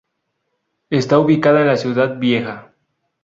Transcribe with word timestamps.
Está 0.89 1.19
ubicada 1.19 1.61
en 1.61 1.67
la 1.67 1.77
Ciudad 1.77 2.17
Vieja. 2.17 2.73